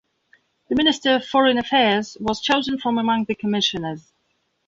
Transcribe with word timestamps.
The 0.67 0.75
minister 0.75 1.13
of 1.17 1.25
foreign 1.27 1.59
affairs 1.59 2.17
was 2.19 2.41
chosen 2.41 2.79
from 2.79 2.97
among 2.97 3.25
the 3.25 3.35
commissioners. 3.35 4.11